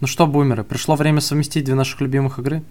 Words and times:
Ну 0.00 0.06
что, 0.06 0.26
бумеры, 0.26 0.64
пришло 0.64 0.96
время 0.96 1.20
совместить 1.20 1.64
две 1.64 1.74
наших 1.74 2.00
любимых 2.00 2.38
игры? 2.38 2.62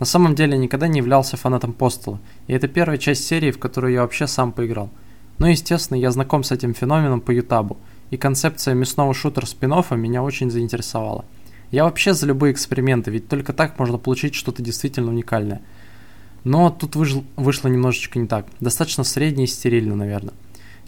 На 0.00 0.06
самом 0.06 0.34
деле 0.34 0.52
я 0.52 0.58
никогда 0.58 0.88
не 0.88 1.00
являлся 1.00 1.36
фанатом 1.36 1.74
Постела, 1.74 2.18
и 2.46 2.54
это 2.54 2.66
первая 2.66 2.96
часть 2.96 3.26
серии, 3.26 3.50
в 3.50 3.58
которую 3.58 3.92
я 3.92 4.00
вообще 4.00 4.26
сам 4.26 4.52
поиграл. 4.52 4.88
Но, 5.36 5.48
естественно, 5.48 5.98
я 5.98 6.10
знаком 6.10 6.44
с 6.44 6.50
этим 6.50 6.72
феноменом 6.72 7.20
по 7.20 7.30
Ютабу, 7.30 7.76
и 8.10 8.16
концепция 8.16 8.72
мясного 8.72 9.12
шутера 9.12 9.44
спин 9.44 9.74
меня 9.96 10.22
очень 10.22 10.50
заинтересовала. 10.50 11.26
Я 11.70 11.84
вообще 11.84 12.14
за 12.14 12.24
любые 12.24 12.54
эксперименты, 12.54 13.10
ведь 13.10 13.28
только 13.28 13.52
так 13.52 13.78
можно 13.78 13.98
получить 13.98 14.34
что-то 14.34 14.62
действительно 14.62 15.10
уникальное. 15.10 15.60
Но 16.44 16.70
тут 16.70 16.96
вышло 16.96 17.68
немножечко 17.68 18.18
не 18.18 18.26
так. 18.26 18.46
Достаточно 18.60 19.04
средне 19.04 19.44
и 19.44 19.46
стерильно, 19.46 19.94
наверное. 19.94 20.32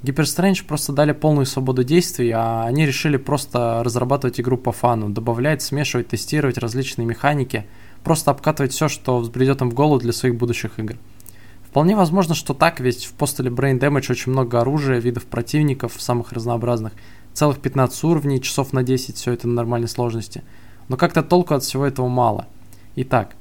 Hyper 0.02 0.64
просто 0.66 0.92
дали 0.92 1.12
полную 1.12 1.44
свободу 1.44 1.84
действий, 1.84 2.30
а 2.30 2.64
они 2.64 2.86
решили 2.86 3.18
просто 3.18 3.82
разрабатывать 3.84 4.40
игру 4.40 4.56
по 4.56 4.72
фану, 4.72 5.10
добавлять, 5.10 5.60
смешивать, 5.60 6.08
тестировать 6.08 6.56
различные 6.56 7.06
механики, 7.06 7.66
просто 8.02 8.30
обкатывать 8.30 8.72
все, 8.72 8.88
что 8.88 9.18
взбредет 9.18 9.60
им 9.60 9.70
в 9.70 9.74
голову 9.74 10.00
для 10.00 10.12
своих 10.12 10.36
будущих 10.36 10.78
игр. 10.78 10.96
Вполне 11.64 11.94
возможно, 11.94 12.34
что 12.34 12.54
так, 12.54 12.80
ведь 12.80 13.04
в 13.04 13.12
постеле 13.12 13.50
Brain 13.50 13.78
Damage 13.78 14.10
очень 14.10 14.32
много 14.32 14.60
оружия, 14.60 14.98
видов 14.98 15.26
противников, 15.26 15.92
самых 15.98 16.32
разнообразных, 16.32 16.94
целых 17.34 17.60
15 17.60 18.02
уровней, 18.04 18.40
часов 18.40 18.72
на 18.72 18.82
10, 18.82 19.16
все 19.16 19.32
это 19.32 19.46
на 19.46 19.54
нормальной 19.54 19.86
сложности. 19.86 20.42
Но 20.88 20.96
как-то 20.96 21.22
толку 21.22 21.54
от 21.54 21.62
всего 21.62 21.86
этого 21.86 22.08
мало. 22.08 22.48
Итак, 22.96 23.36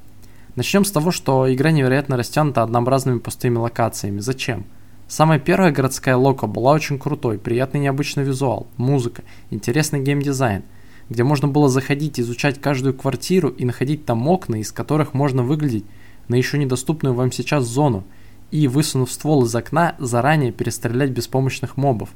начнем 0.55 0.85
с 0.85 0.91
того, 0.91 1.09
что 1.09 1.51
игра 1.51 1.71
невероятно 1.71 2.17
растянута 2.17 2.61
однообразными 2.61 3.19
пустыми 3.19 3.57
локациями. 3.57 4.19
Зачем? 4.19 4.65
Самая 5.09 5.39
первая 5.39 5.71
городская 5.71 6.15
лока 6.15 6.45
была 6.45 6.71
очень 6.71 6.99
крутой, 6.99 7.39
приятный 7.39 7.79
необычный 7.79 8.23
визуал, 8.23 8.67
музыка, 8.77 9.23
интересный 9.49 10.03
геймдизайн, 10.03 10.61
где 11.09 11.23
можно 11.23 11.47
было 11.47 11.67
заходить, 11.67 12.19
изучать 12.19 12.61
каждую 12.61 12.93
квартиру 12.93 13.49
и 13.49 13.65
находить 13.65 14.05
там 14.05 14.27
окна, 14.27 14.57
из 14.57 14.71
которых 14.71 15.15
можно 15.15 15.41
выглядеть 15.41 15.85
на 16.27 16.35
еще 16.35 16.59
недоступную 16.59 17.15
вам 17.15 17.31
сейчас 17.31 17.65
зону, 17.65 18.03
и, 18.51 18.67
высунув 18.67 19.11
ствол 19.11 19.45
из 19.45 19.55
окна, 19.55 19.95
заранее 19.97 20.51
перестрелять 20.51 21.09
беспомощных 21.09 21.75
мобов. 21.75 22.09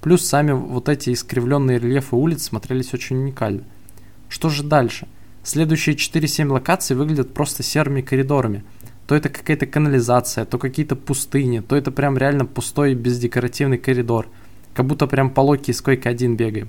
Плюс 0.00 0.26
сами 0.26 0.50
вот 0.50 0.88
эти 0.88 1.12
искривленные 1.12 1.78
рельефы 1.78 2.16
улиц 2.16 2.42
смотрелись 2.42 2.92
очень 2.92 3.18
уникально. 3.18 3.62
Что 4.28 4.48
же 4.48 4.64
дальше? 4.64 5.06
Следующие 5.44 5.94
4-7 5.94 6.48
локаций 6.48 6.96
выглядят 6.96 7.32
просто 7.32 7.62
серыми 7.62 8.00
коридорами– 8.00 8.64
то 9.10 9.16
это 9.16 9.28
какая-то 9.28 9.66
канализация, 9.66 10.44
то 10.44 10.56
какие-то 10.56 10.94
пустыни, 10.94 11.58
то 11.58 11.74
это 11.74 11.90
прям 11.90 12.16
реально 12.16 12.46
пустой 12.46 12.94
бездекоративный 12.94 13.76
коридор. 13.76 14.28
Как 14.72 14.86
будто 14.86 15.08
прям 15.08 15.30
по 15.30 15.40
локе 15.40 15.72
из 15.72 15.80
койки 15.80 16.06
один 16.06 16.36
бегаем. 16.36 16.68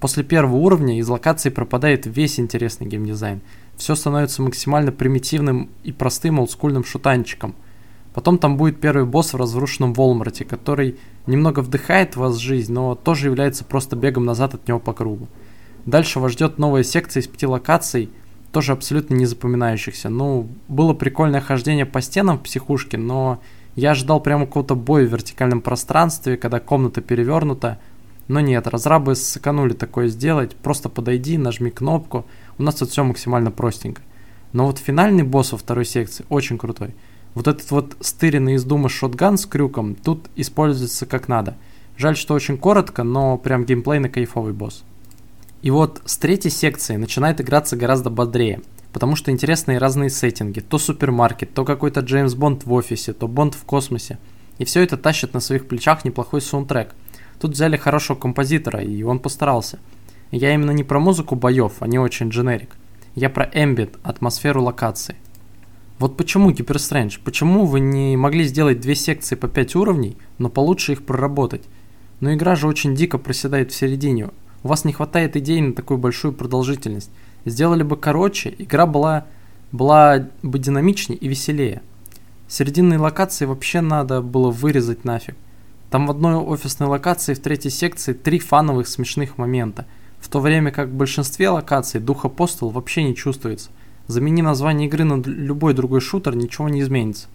После 0.00 0.24
первого 0.24 0.56
уровня 0.56 0.98
из 0.98 1.06
локации 1.06 1.50
пропадает 1.50 2.06
весь 2.06 2.40
интересный 2.40 2.86
геймдизайн. 2.86 3.42
Все 3.76 3.94
становится 3.94 4.40
максимально 4.40 4.90
примитивным 4.90 5.68
и 5.84 5.92
простым 5.92 6.40
олдскульным 6.40 6.82
шутанчиком. 6.82 7.54
Потом 8.14 8.38
там 8.38 8.56
будет 8.56 8.80
первый 8.80 9.04
босс 9.04 9.34
в 9.34 9.36
разрушенном 9.36 9.92
Волмарте, 9.92 10.46
который 10.46 10.96
немного 11.26 11.60
вдыхает 11.60 12.14
в 12.14 12.20
вас 12.20 12.38
жизнь, 12.38 12.72
но 12.72 12.94
тоже 12.94 13.26
является 13.26 13.66
просто 13.66 13.96
бегом 13.96 14.24
назад 14.24 14.54
от 14.54 14.66
него 14.66 14.80
по 14.80 14.94
кругу. 14.94 15.28
Дальше 15.84 16.20
вас 16.20 16.32
ждет 16.32 16.56
новая 16.56 16.84
секция 16.84 17.20
из 17.20 17.26
пяти 17.26 17.46
локаций– 17.46 18.08
тоже 18.52 18.72
абсолютно 18.72 19.14
не 19.14 19.26
запоминающихся. 19.26 20.10
Ну, 20.10 20.46
было 20.68 20.92
прикольное 20.92 21.40
хождение 21.40 21.86
по 21.86 22.00
стенам 22.00 22.38
в 22.38 22.42
психушке, 22.42 22.98
но 22.98 23.40
я 23.74 23.92
ожидал 23.92 24.20
прямо 24.20 24.46
какого-то 24.46 24.74
боя 24.76 25.06
в 25.06 25.10
вертикальном 25.10 25.62
пространстве, 25.62 26.36
когда 26.36 26.60
комната 26.60 27.00
перевернута. 27.00 27.78
Но 28.28 28.40
нет, 28.40 28.66
разрабы 28.66 29.14
сэкономили 29.16 29.72
такое 29.72 30.08
сделать. 30.08 30.54
Просто 30.56 30.88
подойди, 30.88 31.38
нажми 31.38 31.70
кнопку. 31.70 32.26
У 32.58 32.62
нас 32.62 32.76
тут 32.76 32.90
все 32.90 33.02
максимально 33.02 33.50
простенько. 33.50 34.02
Но 34.52 34.66
вот 34.66 34.78
финальный 34.78 35.22
босс 35.22 35.52
во 35.52 35.58
второй 35.58 35.86
секции 35.86 36.26
очень 36.28 36.58
крутой. 36.58 36.94
Вот 37.34 37.48
этот 37.48 37.70
вот 37.70 37.96
стыренный 38.00 38.54
из 38.54 38.64
дума 38.64 38.90
шотган 38.90 39.38
с 39.38 39.46
крюком 39.46 39.94
тут 39.94 40.28
используется 40.36 41.06
как 41.06 41.28
надо. 41.28 41.56
Жаль, 41.96 42.16
что 42.16 42.34
очень 42.34 42.58
коротко, 42.58 43.02
но 43.02 43.38
прям 43.38 43.64
геймплейно 43.64 44.10
кайфовый 44.10 44.52
босс. 44.52 44.84
И 45.62 45.70
вот 45.70 46.02
с 46.04 46.18
третьей 46.18 46.50
секции 46.50 46.96
начинает 46.96 47.40
играться 47.40 47.76
гораздо 47.76 48.10
бодрее, 48.10 48.60
потому 48.92 49.14
что 49.14 49.30
интересные 49.30 49.78
разные 49.78 50.10
сеттинги. 50.10 50.58
То 50.58 50.76
супермаркет, 50.76 51.54
то 51.54 51.64
какой-то 51.64 52.00
Джеймс 52.00 52.34
Бонд 52.34 52.66
в 52.66 52.72
офисе, 52.72 53.12
то 53.12 53.28
Бонд 53.28 53.54
в 53.54 53.64
космосе. 53.64 54.18
И 54.58 54.64
все 54.64 54.82
это 54.82 54.96
тащит 54.96 55.34
на 55.34 55.40
своих 55.40 55.68
плечах 55.68 56.04
неплохой 56.04 56.40
саундтрек. 56.40 56.94
Тут 57.40 57.52
взяли 57.52 57.76
хорошего 57.76 58.16
композитора, 58.16 58.80
и 58.80 59.04
он 59.04 59.20
постарался. 59.20 59.78
Я 60.32 60.52
именно 60.52 60.72
не 60.72 60.82
про 60.82 60.98
музыку 60.98 61.36
боев, 61.36 61.74
они 61.80 61.98
очень 61.98 62.30
дженерик. 62.30 62.76
Я 63.14 63.30
про 63.30 63.48
эмбит, 63.52 63.96
атмосферу 64.02 64.62
локации. 64.62 65.16
Вот 65.98 66.16
почему 66.16 66.50
Hyper 66.50 66.76
Strange? 66.76 67.20
Почему 67.22 67.66
вы 67.66 67.78
не 67.78 68.16
могли 68.16 68.44
сделать 68.44 68.80
две 68.80 68.96
секции 68.96 69.36
по 69.36 69.46
5 69.46 69.76
уровней, 69.76 70.16
но 70.38 70.48
получше 70.48 70.92
их 70.92 71.04
проработать? 71.04 71.62
Но 72.18 72.32
игра 72.34 72.56
же 72.56 72.66
очень 72.66 72.96
дико 72.96 73.18
проседает 73.18 73.70
в 73.70 73.76
середине. 73.76 74.30
У 74.62 74.68
вас 74.68 74.84
не 74.84 74.92
хватает 74.92 75.36
идей 75.36 75.60
на 75.60 75.72
такую 75.72 75.98
большую 75.98 76.32
продолжительность. 76.32 77.10
Сделали 77.44 77.82
бы 77.82 77.96
короче, 77.96 78.54
игра 78.58 78.86
была, 78.86 79.26
была 79.72 80.28
бы 80.42 80.58
динамичнее 80.58 81.18
и 81.18 81.28
веселее. 81.28 81.82
Серединные 82.48 82.98
локации 82.98 83.46
вообще 83.46 83.80
надо 83.80 84.20
было 84.20 84.50
вырезать 84.50 85.04
нафиг. 85.04 85.36
Там 85.90 86.06
в 86.06 86.10
одной 86.10 86.36
офисной 86.36 86.88
локации 86.88 87.34
в 87.34 87.40
третьей 87.40 87.70
секции 87.70 88.12
три 88.12 88.38
фановых 88.38 88.88
смешных 88.88 89.36
момента, 89.36 89.86
в 90.20 90.28
то 90.28 90.40
время 90.40 90.70
как 90.70 90.88
в 90.88 90.94
большинстве 90.94 91.48
локаций 91.50 92.00
дух 92.00 92.24
апостол 92.24 92.70
вообще 92.70 93.02
не 93.02 93.16
чувствуется. 93.16 93.70
Замени 94.06 94.42
название 94.42 94.88
игры 94.88 95.04
на 95.04 95.20
любой 95.22 95.74
другой 95.74 96.00
шутер, 96.00 96.36
ничего 96.36 96.68
не 96.68 96.80
изменится. 96.80 97.28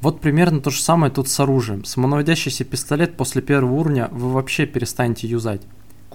Вот 0.00 0.20
примерно 0.20 0.60
то 0.60 0.70
же 0.70 0.80
самое 0.80 1.10
тут 1.10 1.28
с 1.28 1.40
оружием. 1.40 1.84
Самонаводящийся 1.84 2.64
пистолет 2.64 3.16
после 3.16 3.42
первого 3.42 3.74
уровня 3.74 4.08
вы 4.12 4.30
вообще 4.30 4.66
перестанете 4.66 5.26
юзать. 5.26 5.62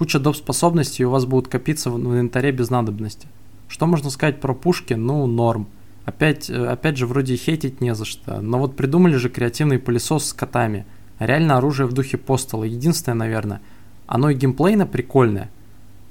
Куча 0.02 0.18
доп. 0.18 0.36
способностей 0.36 1.06
у 1.06 1.12
вас 1.12 1.26
будут 1.26 1.48
копиться 1.48 1.92
в 1.92 1.96
инвентаре 1.96 2.52
без 2.52 2.72
надобности. 2.72 3.28
Что 3.68 3.86
можно 3.86 4.10
сказать 4.10 4.42
про 4.42 4.56
пушки? 4.56 4.96
Ну, 4.96 5.28
норм. 5.28 5.68
Опять, 6.06 6.50
э, 6.50 6.66
опять 6.66 6.98
же, 6.98 7.06
вроде 7.06 7.36
хейтить 7.36 7.82
не 7.82 7.94
за 7.94 8.04
что. 8.06 8.42
Но 8.42 8.58
вот 8.58 8.76
придумали 8.76 9.18
же 9.18 9.30
креативный 9.30 9.78
пылесос 9.78 10.30
с 10.30 10.34
котами. 10.34 10.88
Реально 11.20 11.58
оружие 11.58 11.86
в 11.86 11.94
духе 11.94 12.18
постола. 12.18 12.64
Единственное, 12.64 13.16
наверное, 13.16 13.62
оно 14.08 14.32
и 14.32 14.34
геймплейно 14.34 14.88
прикольное. 14.88 15.52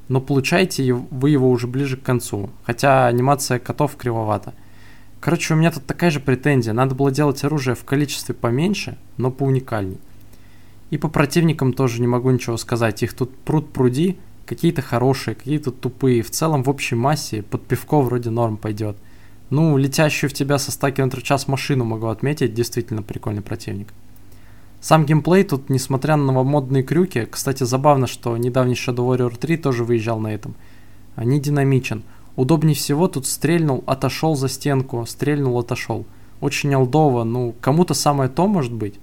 Но 0.06 0.20
получаете 0.20 0.92
вы 0.92 1.30
его 1.30 1.50
уже 1.50 1.66
ближе 1.66 1.96
к 1.96 2.04
концу. 2.04 2.50
Хотя 2.62 3.08
анимация 3.08 3.58
котов 3.58 3.96
кривовата. 3.96 4.54
Короче, 5.18 5.54
у 5.54 5.56
меня 5.56 5.72
тут 5.72 5.84
такая 5.84 6.12
же 6.12 6.20
претензия. 6.20 6.72
Надо 6.72 6.94
было 6.94 7.10
делать 7.10 7.42
оружие 7.42 7.74
в 7.74 7.82
количестве 7.82 8.36
поменьше, 8.36 8.98
но 9.16 9.32
поуникальней. 9.32 9.98
И 10.90 10.98
по 10.98 11.08
противникам 11.08 11.72
тоже 11.72 12.00
не 12.00 12.06
могу 12.06 12.30
ничего 12.30 12.56
сказать. 12.56 13.02
Их 13.02 13.14
тут 13.14 13.36
пруд 13.38 13.72
пруди, 13.72 14.18
какие-то 14.44 14.82
хорошие, 14.82 15.34
какие-то 15.34 15.70
тупые. 15.70 16.22
В 16.22 16.30
целом, 16.30 16.64
в 16.64 16.68
общей 16.68 16.96
массе, 16.96 17.42
под 17.42 17.64
пивко 17.64 18.00
вроде 18.00 18.30
норм 18.30 18.56
пойдет. 18.56 18.96
Ну, 19.50 19.76
летящую 19.76 20.30
в 20.30 20.32
тебя 20.32 20.58
со 20.58 20.72
100 20.72 20.90
км 20.92 21.20
в 21.20 21.22
час 21.22 21.48
машину 21.48 21.84
могу 21.84 22.06
отметить, 22.06 22.54
действительно 22.54 23.02
прикольный 23.02 23.42
противник. 23.42 23.88
Сам 24.80 25.04
геймплей 25.04 25.44
тут, 25.44 25.68
несмотря 25.68 26.16
на 26.16 26.24
новомодные 26.24 26.82
крюки, 26.82 27.26
кстати, 27.30 27.64
забавно, 27.64 28.06
что 28.06 28.36
недавний 28.36 28.74
Shadow 28.74 29.06
Warrior 29.08 29.36
3 29.36 29.56
тоже 29.58 29.84
выезжал 29.84 30.18
на 30.20 30.28
этом, 30.28 30.54
не 31.16 31.38
динамичен. 31.38 32.02
Удобнее 32.36 32.74
всего 32.74 33.06
тут 33.06 33.26
стрельнул, 33.26 33.84
отошел 33.86 34.36
за 34.36 34.48
стенку, 34.48 35.04
стрельнул, 35.06 35.58
отошел. 35.58 36.06
Очень 36.40 36.74
олдово, 36.74 37.24
ну, 37.24 37.54
кому-то 37.60 37.92
самое 37.92 38.30
то 38.30 38.46
может 38.48 38.72
быть. 38.72 38.94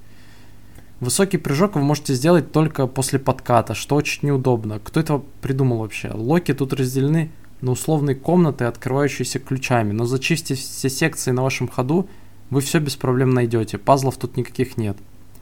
Высокий 1.00 1.38
прыжок 1.38 1.76
вы 1.76 1.82
можете 1.82 2.16
сделать 2.16 2.52
только 2.52 2.88
после 2.88 3.20
подката, 3.20 3.76
что 3.76 3.96
очень 3.96 4.28
неудобно. 4.30 4.80
Кто 4.84 5.00
это 5.00 5.22
придумал 5.42 5.80
вообще? 5.80 6.12
Локи 6.12 6.56
тут 6.56 6.74
разделены 6.74 7.30
на 7.62 7.72
условные 7.72 8.16
комнаты, 8.16 8.66
открывающиеся 8.66 9.38
ключами, 9.38 9.92
но 9.92 10.06
зачистив 10.06 10.58
все 10.58 10.90
секции 10.90 11.30
на 11.30 11.44
вашем 11.44 11.68
ходу, 11.68 12.10
вы 12.50 12.62
все 12.62 12.80
без 12.80 12.96
проблем 12.96 13.30
найдете, 13.30 13.78
пазлов 13.78 14.18
тут 14.18 14.38
никаких 14.38 14.78
нет. 14.78 14.98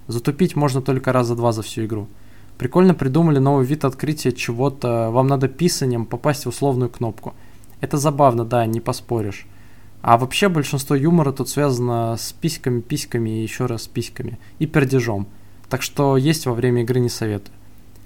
Затупить 0.07 0.57
можно 0.57 0.81
только 0.81 1.13
раза 1.13 1.35
два 1.35 1.53
за 1.53 1.61
всю 1.61 1.85
игру. 1.85 2.07
Прикольно 2.57 2.93
придумали 2.93 3.39
новый 3.39 3.65
вид 3.65 3.85
открытия 3.85 4.33
чего-то, 4.33 5.09
вам 5.11 5.27
надо 5.27 5.47
писанием 5.47 6.05
попасть 6.05 6.45
в 6.45 6.49
условную 6.49 6.89
кнопку. 6.89 7.33
Это 7.79 7.97
забавно, 7.97 8.43
да, 8.43 8.65
не 8.65 8.81
поспоришь. 8.81 9.45
А 10.01 10.17
вообще 10.17 10.49
большинство 10.49 10.95
юмора 10.95 11.31
тут 11.31 11.47
связано 11.47 12.15
с 12.17 12.33
письками, 12.33 12.81
письками 12.81 13.29
и 13.29 13.43
еще 13.43 13.65
раз 13.65 13.83
с 13.83 13.87
письками. 13.87 14.37
И 14.59 14.67
пердежом. 14.67 15.27
Так 15.75 15.81
что 15.81 16.15
есть 16.15 16.45
во 16.45 16.53
время 16.53 16.83
игры 16.83 17.01
не 17.01 17.09
советую. 17.09 17.53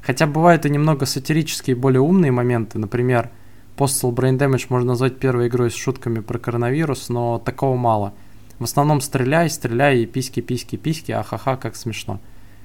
Хотя 0.02 0.26
бывают 0.26 0.66
и 0.66 0.72
немного 0.72 1.06
сатирические 1.06 1.76
более 1.76 2.02
умные 2.02 2.32
моменты, 2.32 2.80
например, 2.80 3.30
Postal 3.78 4.12
Brain 4.12 4.40
Damage 4.40 4.66
можно 4.70 4.88
назвать 4.88 5.20
первой 5.20 5.50
игрой 5.50 5.70
с 5.70 5.76
шутками 5.76 6.20
про 6.20 6.40
коронавирус, 6.40 7.10
но 7.10 7.38
такого 7.38 7.78
мало. 7.78 8.16
В 8.58 8.64
основном 8.64 9.02
стреляй, 9.02 9.52
стреляй 9.52 10.00
и 10.00 10.08
письки, 10.08 10.40
письки, 10.40 10.78
письки, 10.78 11.12
ахаха, 11.12 11.58
как 11.58 11.76
смешно. 11.76 12.20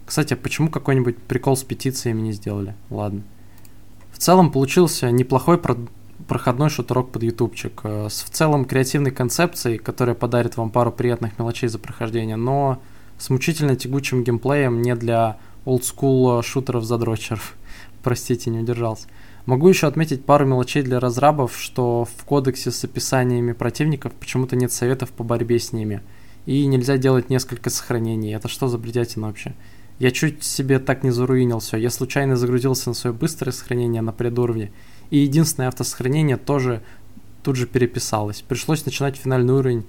Кстати, 0.06 0.32
почему 0.32 0.70
какой-нибудь 0.70 1.18
прикол 1.18 1.58
с 1.58 1.64
петициями 1.64 2.22
не 2.22 2.32
сделали? 2.32 2.74
Ладно. 2.88 3.24
В 4.10 4.16
целом 4.16 4.50
получился 4.50 5.10
неплохой 5.10 5.60
проходной 6.28 6.70
шутерок 6.70 7.10
под 7.10 7.24
ютубчик. 7.24 7.78
Э, 7.84 8.08
с 8.08 8.22
в 8.22 8.30
целом 8.30 8.64
креативной 8.64 9.10
концепцией, 9.10 9.76
которая 9.76 10.14
подарит 10.14 10.56
вам 10.56 10.70
пару 10.70 10.90
приятных 10.90 11.38
мелочей 11.38 11.68
за 11.68 11.78
прохождение, 11.78 12.36
но 12.36 12.80
с 13.18 13.30
мучительно 13.30 13.76
тягучим 13.76 14.24
геймплеем 14.24 14.82
не 14.82 14.94
для 14.94 15.38
олдскул 15.64 16.42
шутеров-задрочеров. 16.42 17.54
Простите, 18.02 18.50
не 18.50 18.60
удержался. 18.60 19.06
Могу 19.46 19.68
еще 19.68 19.86
отметить 19.86 20.24
пару 20.24 20.46
мелочей 20.46 20.82
для 20.82 21.00
разрабов, 21.00 21.56
что 21.58 22.06
в 22.06 22.24
кодексе 22.24 22.70
с 22.70 22.82
описаниями 22.84 23.52
противников 23.52 24.12
почему-то 24.12 24.56
нет 24.56 24.72
советов 24.72 25.10
по 25.10 25.22
борьбе 25.22 25.58
с 25.58 25.72
ними. 25.72 26.02
И 26.46 26.64
нельзя 26.66 26.96
делать 26.96 27.28
несколько 27.28 27.68
сохранений. 27.68 28.34
Это 28.34 28.48
что 28.48 28.68
за 28.68 28.78
бредятина 28.78 29.26
вообще? 29.26 29.54
Я 29.98 30.10
чуть 30.10 30.42
себе 30.42 30.78
так 30.78 31.04
не 31.04 31.10
заруинил 31.10 31.60
все. 31.60 31.76
Я 31.76 31.90
случайно 31.90 32.36
загрузился 32.36 32.88
на 32.88 32.94
свое 32.94 33.14
быстрое 33.14 33.52
сохранение 33.52 34.02
на 34.02 34.12
предуровне. 34.12 34.72
И 35.10 35.18
единственное 35.18 35.68
автосохранение 35.68 36.38
тоже 36.38 36.82
тут 37.42 37.56
же 37.56 37.66
переписалось. 37.66 38.42
Пришлось 38.42 38.84
начинать 38.86 39.16
финальный 39.16 39.52
уровень 39.52 39.86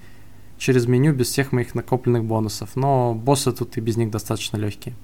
через 0.58 0.86
меню 0.86 1.12
без 1.12 1.28
всех 1.28 1.52
моих 1.52 1.74
накопленных 1.74 2.24
бонусов. 2.24 2.76
Но 2.76 3.14
боссы 3.14 3.52
тут 3.52 3.76
и 3.76 3.80
без 3.80 3.96
них 3.96 4.10
достаточно 4.10 4.56
легкие. 4.56 4.94